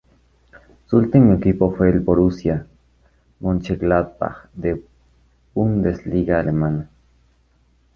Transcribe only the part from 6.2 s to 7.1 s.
alemana.